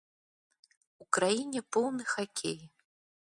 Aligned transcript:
У 1.03 1.07
краіне 1.17 1.59
поўны 1.77 2.03
хакей. 2.13 2.59